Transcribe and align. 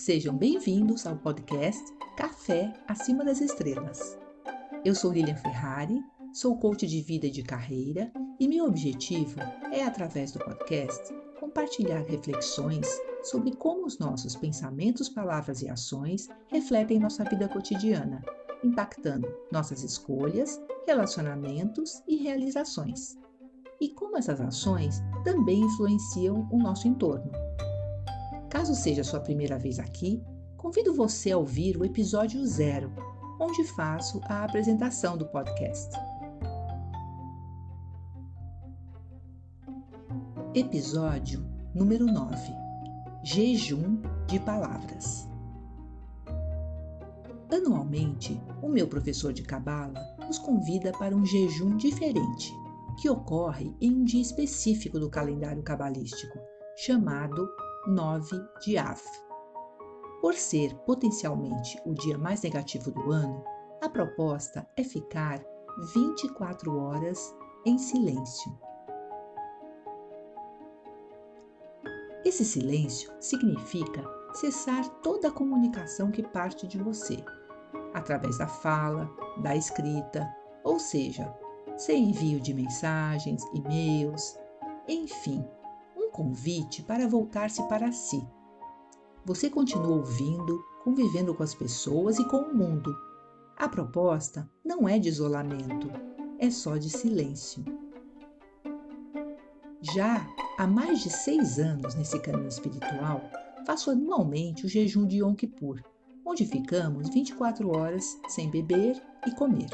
Sejam 0.00 0.34
bem-vindos 0.34 1.06
ao 1.06 1.14
podcast 1.14 1.84
Café 2.16 2.72
Acima 2.88 3.22
das 3.22 3.42
Estrelas. 3.42 4.18
Eu 4.82 4.94
sou 4.94 5.12
Lilian 5.12 5.36
Ferrari, 5.36 6.02
sou 6.32 6.56
coach 6.56 6.86
de 6.86 7.02
vida 7.02 7.26
e 7.26 7.30
de 7.30 7.42
carreira 7.42 8.10
e 8.40 8.48
meu 8.48 8.64
objetivo 8.64 9.38
é, 9.70 9.84
através 9.84 10.32
do 10.32 10.38
podcast, 10.38 11.14
compartilhar 11.38 12.00
reflexões 12.00 12.88
sobre 13.22 13.54
como 13.54 13.84
os 13.84 13.98
nossos 13.98 14.34
pensamentos, 14.34 15.10
palavras 15.10 15.60
e 15.60 15.68
ações 15.68 16.30
refletem 16.46 16.98
nossa 16.98 17.22
vida 17.24 17.46
cotidiana, 17.46 18.22
impactando 18.64 19.28
nossas 19.52 19.82
escolhas, 19.82 20.58
relacionamentos 20.86 22.02
e 22.08 22.16
realizações. 22.16 23.18
E 23.78 23.90
como 23.90 24.16
essas 24.16 24.40
ações 24.40 25.02
também 25.24 25.60
influenciam 25.60 26.48
o 26.50 26.56
nosso 26.56 26.88
entorno. 26.88 27.30
Caso 28.50 28.74
seja 28.74 29.04
sua 29.04 29.20
primeira 29.20 29.56
vez 29.56 29.78
aqui, 29.78 30.20
convido 30.56 30.92
você 30.92 31.30
a 31.30 31.38
ouvir 31.38 31.76
o 31.76 31.84
episódio 31.84 32.44
zero, 32.44 32.92
onde 33.38 33.62
faço 33.62 34.20
a 34.24 34.42
apresentação 34.42 35.16
do 35.16 35.24
podcast. 35.26 35.96
Episódio 40.52 41.46
número 41.72 42.06
9 42.06 42.52
Jejum 43.22 44.02
de 44.26 44.40
Palavras. 44.40 45.28
Anualmente, 47.52 48.42
o 48.60 48.68
meu 48.68 48.88
professor 48.88 49.32
de 49.32 49.44
Cabala 49.44 50.00
nos 50.26 50.38
convida 50.38 50.90
para 50.90 51.14
um 51.14 51.24
jejum 51.24 51.76
diferente, 51.76 52.52
que 53.00 53.08
ocorre 53.08 53.72
em 53.80 53.92
um 53.92 54.02
dia 54.02 54.20
específico 54.20 54.98
do 54.98 55.08
calendário 55.08 55.62
cabalístico, 55.62 56.36
chamado 56.76 57.48
9 57.86 58.36
de 58.62 58.76
Av. 58.76 59.00
Por 60.20 60.34
ser 60.34 60.74
potencialmente 60.84 61.80
o 61.86 61.94
dia 61.94 62.18
mais 62.18 62.42
negativo 62.42 62.90
do 62.90 63.10
ano, 63.10 63.42
a 63.80 63.88
proposta 63.88 64.68
é 64.76 64.84
ficar 64.84 65.42
24 65.94 66.78
horas 66.78 67.34
em 67.64 67.78
silêncio. 67.78 68.52
Esse 72.22 72.44
silêncio 72.44 73.10
significa 73.18 74.04
cessar 74.34 74.86
toda 75.02 75.28
a 75.28 75.32
comunicação 75.32 76.10
que 76.10 76.22
parte 76.22 76.66
de 76.66 76.76
você, 76.76 77.24
através 77.94 78.36
da 78.36 78.46
fala, 78.46 79.10
da 79.42 79.56
escrita, 79.56 80.28
ou 80.62 80.78
seja, 80.78 81.34
sem 81.78 82.10
envio 82.10 82.40
de 82.40 82.52
mensagens, 82.52 83.42
e-mails, 83.54 84.38
enfim, 84.86 85.42
convite 86.10 86.82
para 86.82 87.08
voltar-se 87.08 87.62
para 87.68 87.92
si. 87.92 88.26
Você 89.24 89.48
continua 89.48 89.96
ouvindo, 89.96 90.62
convivendo 90.82 91.34
com 91.34 91.42
as 91.42 91.54
pessoas 91.54 92.18
e 92.18 92.24
com 92.24 92.38
o 92.38 92.54
mundo. 92.54 92.94
A 93.56 93.68
proposta 93.68 94.50
não 94.64 94.88
é 94.88 94.98
de 94.98 95.08
isolamento, 95.08 95.90
é 96.38 96.50
só 96.50 96.76
de 96.76 96.90
silêncio. 96.90 97.64
Já 99.80 100.26
há 100.58 100.66
mais 100.66 101.00
de 101.00 101.10
seis 101.10 101.58
anos 101.58 101.94
nesse 101.94 102.18
caminho 102.20 102.48
espiritual, 102.48 103.22
faço 103.66 103.90
anualmente 103.90 104.66
o 104.66 104.68
jejum 104.68 105.06
de 105.06 105.18
Yom 105.18 105.34
Kippur, 105.34 105.82
onde 106.24 106.46
ficamos 106.46 107.08
24 107.08 107.76
horas 107.76 108.18
sem 108.28 108.50
beber 108.50 109.00
e 109.26 109.30
comer. 109.32 109.68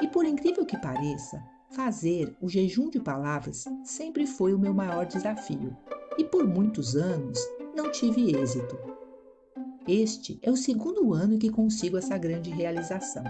E 0.00 0.08
por 0.08 0.24
incrível 0.24 0.64
que 0.64 0.76
pareça, 0.78 1.42
Fazer 1.70 2.34
o 2.40 2.48
jejum 2.48 2.88
de 2.88 2.98
palavras 2.98 3.66
sempre 3.84 4.26
foi 4.26 4.54
o 4.54 4.58
meu 4.58 4.72
maior 4.72 5.04
desafio 5.04 5.76
e 6.16 6.24
por 6.24 6.46
muitos 6.46 6.96
anos 6.96 7.38
não 7.76 7.90
tive 7.90 8.34
êxito. 8.34 8.76
Este 9.86 10.38
é 10.42 10.50
o 10.50 10.56
segundo 10.56 11.12
ano 11.12 11.38
que 11.38 11.50
consigo 11.50 11.98
essa 11.98 12.16
grande 12.16 12.50
realização. 12.50 13.24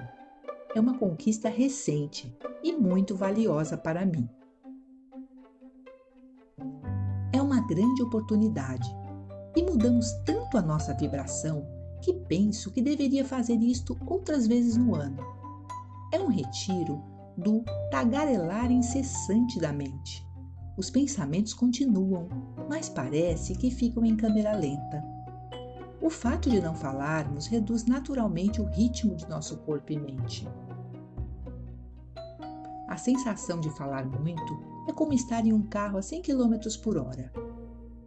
É 0.74 0.80
uma 0.80 0.96
conquista 0.96 1.48
recente 1.48 2.32
e 2.62 2.72
muito 2.72 3.16
valiosa 3.16 3.76
para 3.76 4.06
mim. 4.06 4.28
É 7.32 7.42
uma 7.42 7.60
grande 7.66 8.02
oportunidade 8.02 8.88
e 9.56 9.62
mudamos 9.62 10.12
tanto 10.24 10.56
a 10.56 10.62
nossa 10.62 10.94
vibração 10.94 11.66
que 12.00 12.12
penso 12.12 12.70
que 12.70 12.80
deveria 12.80 13.24
fazer 13.24 13.56
isto 13.56 13.98
outras 14.06 14.46
vezes 14.46 14.76
no 14.76 14.94
ano. 14.94 15.18
É 16.12 16.20
um 16.20 16.28
retiro 16.28 17.17
do 17.38 17.62
tagarelar 17.88 18.72
incessante 18.72 19.60
da 19.60 19.72
mente. 19.72 20.26
Os 20.76 20.90
pensamentos 20.90 21.54
continuam, 21.54 22.28
mas 22.68 22.88
parece 22.88 23.54
que 23.54 23.70
ficam 23.70 24.04
em 24.04 24.16
câmera 24.16 24.56
lenta. 24.56 25.04
O 26.02 26.10
fato 26.10 26.50
de 26.50 26.60
não 26.60 26.74
falarmos 26.74 27.46
reduz 27.46 27.84
naturalmente 27.84 28.60
o 28.60 28.64
ritmo 28.64 29.14
de 29.14 29.28
nosso 29.28 29.56
corpo 29.58 29.92
e 29.92 29.98
mente. 29.98 30.48
A 32.88 32.96
sensação 32.96 33.60
de 33.60 33.70
falar 33.70 34.04
muito 34.04 34.58
é 34.88 34.92
como 34.92 35.12
estar 35.12 35.46
em 35.46 35.52
um 35.52 35.62
carro 35.62 35.98
a 35.98 36.02
100 36.02 36.22
km 36.22 36.54
por 36.82 36.96
hora. 36.96 37.32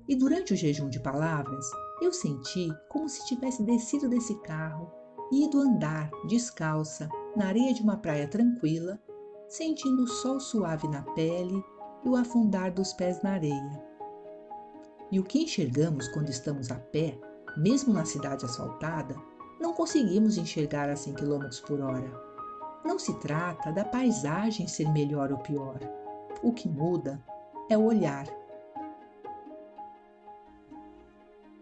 E 0.10 0.16
durante 0.16 0.54
o 0.54 0.58
jejum 0.58 0.90
de 0.90 1.00
palavras, 1.00 1.66
eu 2.02 2.12
senti 2.12 2.68
como 2.90 3.08
se 3.08 3.26
tivesse 3.28 3.64
descido 3.64 4.10
desse 4.10 4.36
carro 4.42 4.92
e 5.32 5.46
ido 5.46 5.60
andar 5.60 6.10
descalça 6.28 7.08
na 7.38 7.46
areia 7.46 7.74
de 7.74 7.82
uma 7.82 7.96
praia 7.96 8.28
tranquila 8.28 9.00
sentindo 9.52 10.04
o 10.04 10.08
sol 10.08 10.40
suave 10.40 10.88
na 10.88 11.02
pele 11.02 11.62
e 12.06 12.10
o 12.10 12.16
afundar 12.16 12.74
dos 12.74 12.94
pés 12.94 13.22
na 13.22 13.32
areia. 13.32 13.84
E 15.12 15.20
o 15.20 15.26
que 15.26 15.44
enxergamos 15.44 16.08
quando 16.08 16.30
estamos 16.30 16.72
a 16.72 16.76
pé, 16.76 17.20
mesmo 17.58 17.94
na 17.94 18.06
cidade 18.06 18.46
asfaltada, 18.46 19.14
não 19.60 19.74
conseguimos 19.74 20.38
enxergar 20.38 20.90
a 20.90 20.96
100 20.96 21.16
km 21.16 21.50
por 21.68 21.82
hora. 21.82 22.10
Não 22.86 22.98
se 22.98 23.14
trata 23.20 23.74
da 23.74 23.84
paisagem 23.84 24.70
ser 24.70 24.90
melhor 24.94 25.34
ou 25.34 25.40
pior. 25.40 25.80
O 26.42 26.54
que 26.54 26.70
muda 26.70 27.22
é 27.70 27.78
o 27.78 27.84
olhar. 27.84 28.28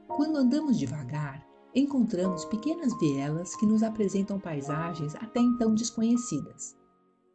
Quando 0.08 0.38
andamos 0.38 0.78
devagar, 0.78 1.44
encontramos 1.74 2.46
pequenas 2.46 2.96
vielas 3.00 3.56
que 3.56 3.66
nos 3.66 3.82
apresentam 3.82 4.40
paisagens 4.40 5.16
até 5.16 5.40
então 5.40 5.74
desconhecidas. 5.74 6.78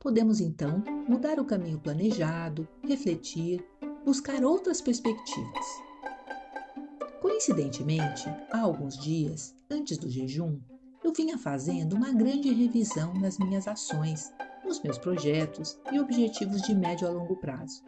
Podemos 0.05 0.39
então 0.39 0.85
mudar 1.09 1.41
o 1.41 1.47
caminho 1.47 1.81
planejado, 1.81 2.69
refletir, 2.83 3.65
buscar 4.05 4.45
outras 4.45 4.83
perspectivas. 4.83 5.67
Coincidentemente, 7.23 8.29
há 8.53 8.61
alguns 8.61 8.99
dias, 8.99 9.55
antes 9.71 9.97
do 9.97 10.11
jejum, 10.11 10.61
eu 11.03 11.11
vinha 11.11 11.39
fazendo 11.39 11.97
uma 11.97 12.13
grande 12.13 12.53
revisão 12.53 13.15
nas 13.15 13.39
minhas 13.39 13.67
ações, 13.67 14.31
nos 14.63 14.83
meus 14.83 14.99
projetos 14.99 15.79
e 15.91 15.99
objetivos 15.99 16.61
de 16.61 16.75
médio 16.75 17.09
a 17.09 17.11
longo 17.11 17.37
prazo. 17.37 17.83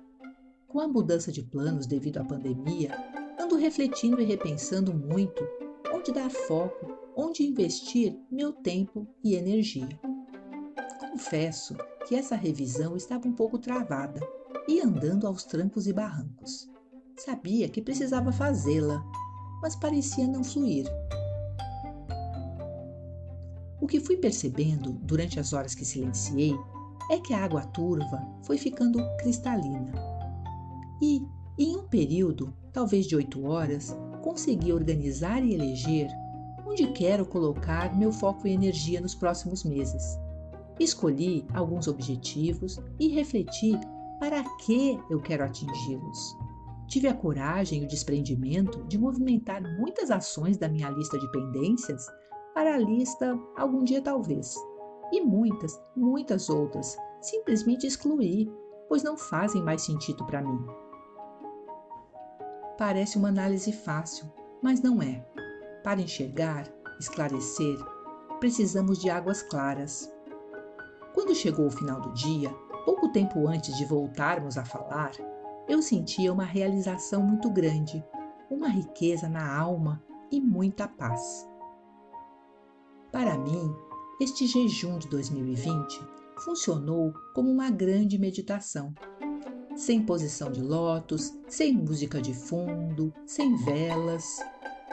Com 0.67 0.81
a 0.81 0.89
mudança 0.89 1.31
de 1.31 1.43
planos 1.43 1.87
devido 1.87 2.17
à 2.17 2.25
pandemia, 2.25 2.97
ando 3.39 3.57
refletindo 3.57 4.23
e 4.23 4.25
repensando 4.25 4.95
muito 4.95 5.47
onde 5.93 6.13
dar 6.13 6.31
foco, 6.31 6.97
onde 7.15 7.47
investir 7.47 8.19
meu 8.31 8.55
tempo 8.55 9.07
e 9.23 9.35
energia. 9.35 10.06
Confesso 11.17 11.75
que 12.07 12.15
essa 12.15 12.37
revisão 12.37 12.95
estava 12.95 13.27
um 13.27 13.33
pouco 13.33 13.59
travada 13.59 14.21
e 14.69 14.83
andando 14.83 15.27
aos 15.27 15.45
trancos 15.45 15.87
e 15.87 15.93
barrancos. 15.95 16.69
Sabia 17.17 17.71
que 17.71 17.81
precisava 17.81 18.31
fazê-la, 18.31 19.03
mas 19.63 19.75
parecia 19.75 20.29
não 20.29 20.45
fluir. 20.45 20.85
O 23.81 23.87
que 23.87 23.99
fui 23.99 24.19
percebendo 24.19 24.93
durante 24.93 25.41
as 25.41 25.55
horas 25.55 25.75
que 25.75 25.87
silenciei 25.87 26.55
é 27.11 27.19
que 27.19 27.33
a 27.33 27.43
água 27.43 27.63
turva 27.63 28.21
foi 28.43 28.59
ficando 28.59 29.01
cristalina. 29.17 29.95
E, 31.01 31.27
em 31.59 31.79
um 31.79 31.89
período, 31.89 32.55
talvez 32.75 33.07
de 33.07 33.17
oito 33.17 33.43
horas, 33.47 33.97
consegui 34.23 34.71
organizar 34.71 35.43
e 35.43 35.55
eleger 35.55 36.11
onde 36.67 36.87
quero 36.89 37.25
colocar 37.25 37.97
meu 37.97 38.13
foco 38.13 38.47
e 38.47 38.53
energia 38.53 39.01
nos 39.01 39.15
próximos 39.15 39.65
meses. 39.65 40.26
Escolhi 40.79 41.47
alguns 41.55 41.89
objetivos 41.89 42.79
e 42.99 43.09
refleti 43.09 43.79
para 44.21 44.43
que 44.59 44.99
eu 45.11 45.21
quero 45.21 45.45
atingi-los. 45.45 46.37
Tive 46.87 47.09
a 47.09 47.15
coragem 47.15 47.83
e 47.83 47.85
o 47.85 47.89
desprendimento 47.89 48.85
de 48.85 48.99
movimentar 48.99 49.63
muitas 49.79 50.11
ações 50.11 50.57
da 50.57 50.69
minha 50.69 50.91
lista 50.91 51.19
de 51.19 51.31
pendências 51.33 52.07
para 52.55 52.75
a 52.75 52.79
lista 52.79 53.39
algum 53.57 53.83
dia 53.83 54.01
talvez. 54.01 54.55
E 55.13 55.21
muitas, 55.21 55.81
muitas 55.97 56.49
outras 56.49 56.97
simplesmente 57.21 57.87
excluí, 57.87 58.51
pois 58.89 59.03
não 59.03 59.17
fazem 59.17 59.63
mais 59.63 59.83
sentido 59.83 60.25
para 60.27 60.43
mim. 60.43 60.65
Parece 62.79 63.19
uma 63.19 63.29
análise 63.29 63.73
fácil, 63.73 64.31
mas 64.63 64.81
não 64.81 65.03
é. 65.03 65.27
Para 65.83 66.01
enxergar, 66.01 66.69
esclarecer, 67.01 67.79
precisamos 68.39 68.99
de 68.99 69.11
águas 69.11 69.43
claras. 69.43 70.13
Quando 71.17 71.35
chegou 71.35 71.67
o 71.67 71.71
final 71.71 71.99
do 71.99 72.13
dia, 72.13 72.51
pouco 72.85 73.09
tempo 73.09 73.49
antes 73.49 73.75
de 73.79 73.87
voltarmos 73.87 74.59
a 74.59 74.67
falar, 74.67 75.13
eu 75.67 75.81
sentia 75.81 76.31
uma 76.31 76.45
realização 76.45 77.23
muito 77.23 77.49
grande, 77.49 78.05
uma 78.51 78.69
riqueza 78.69 79.27
na 79.27 79.59
alma 79.59 80.05
e 80.31 80.43
muita 80.43 80.87
paz. 80.87 81.49
Para 83.11 83.39
mim, 83.39 83.75
este 84.21 84.47
jejum 84.47 84.99
de 84.99 85.09
2020 85.09 85.99
funcionou 86.45 87.15
como 87.35 87.51
uma 87.51 87.71
grande 87.71 88.19
meditação. 88.19 88.93
Sem 89.75 90.03
posição 90.03 90.53
de 90.53 90.61
lótus, 90.61 91.33
sem 91.49 91.75
música 91.75 92.21
de 92.21 92.35
fundo, 92.35 93.11
sem 93.25 93.57
velas, 93.65 94.45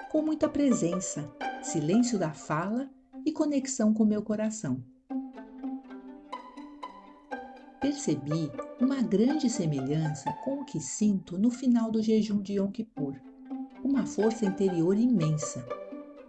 com 0.10 0.22
muita 0.22 0.48
presença, 0.48 1.30
silêncio 1.62 2.18
da 2.18 2.32
fala 2.32 2.90
e 3.26 3.34
conexão 3.34 3.94
com 3.94 4.06
meu 4.06 4.22
coração. 4.22 4.82
Percebi 7.84 8.50
uma 8.80 9.02
grande 9.02 9.50
semelhança 9.50 10.32
com 10.46 10.62
o 10.62 10.64
que 10.64 10.80
sinto 10.80 11.38
no 11.38 11.52
final 11.52 11.92
do 11.92 12.02
jejum 12.02 12.42
de 12.42 12.54
Yom 12.54 12.72
Kippur. 12.72 13.14
Uma 13.84 14.06
força 14.06 14.46
interior 14.46 14.96
imensa. 14.96 15.68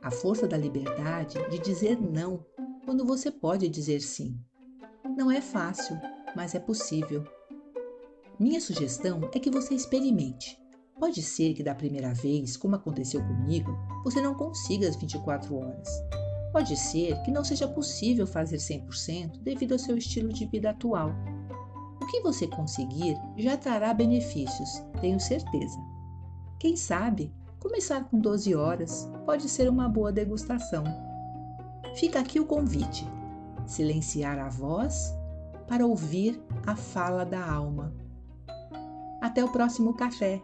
A 0.03 0.11
força 0.11 0.49
da 0.49 0.57
liberdade 0.57 1.39
de 1.49 1.61
dizer 1.61 1.97
não 2.03 2.45
quando 2.85 3.07
você 3.07 3.31
pode 3.31 3.69
dizer 3.69 4.01
sim. 4.01 4.37
Não 5.17 5.31
é 5.31 5.41
fácil, 5.41 5.97
mas 6.35 6.57
é 6.57 6.59
possível. 6.59 7.23
Minha 8.37 8.61
sugestão 8.61 9.21
é 9.33 9.39
que 9.39 9.49
você 9.49 9.77
experimente. 9.77 10.61
Pode 10.99 11.23
ser 11.23 11.55
que 11.55 11.63
da 11.63 11.73
primeira 11.73 12.13
vez, 12.15 12.57
como 12.57 12.75
aconteceu 12.75 13.25
comigo, 13.25 13.79
você 14.03 14.21
não 14.21 14.35
consiga 14.35 14.89
as 14.89 14.97
24 14.97 15.55
horas. 15.55 15.89
Pode 16.53 16.77
ser 16.77 17.23
que 17.23 17.31
não 17.31 17.45
seja 17.45 17.69
possível 17.69 18.27
fazer 18.27 18.57
100% 18.57 19.41
devido 19.41 19.71
ao 19.71 19.79
seu 19.79 19.97
estilo 19.97 20.33
de 20.33 20.47
vida 20.47 20.71
atual. 20.71 21.15
Que 22.15 22.21
você 22.21 22.47
conseguir 22.47 23.21
já 23.37 23.57
trará 23.57 23.93
benefícios, 23.93 24.81
tenho 25.01 25.19
certeza. 25.19 25.77
Quem 26.61 26.77
sabe, 26.77 27.35
começar 27.59 28.05
com 28.05 28.21
12 28.21 28.55
horas 28.55 29.11
pode 29.27 29.49
ser 29.49 29.69
uma 29.69 29.89
boa 29.89 30.13
degustação. 30.13 30.85
Fica 31.97 32.21
aqui 32.21 32.39
o 32.39 32.47
convite: 32.47 33.05
silenciar 33.67 34.39
a 34.39 34.49
voz 34.49 35.13
para 35.67 35.85
ouvir 35.85 36.41
a 36.65 36.77
fala 36.77 37.25
da 37.27 37.45
alma. 37.45 37.93
Até 39.21 39.45
o 39.45 39.51
próximo 39.51 39.93
café! 39.95 40.41